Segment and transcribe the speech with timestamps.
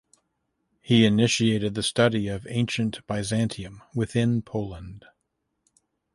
[0.81, 5.05] He initiated the study of ancient Byzantium within Poland.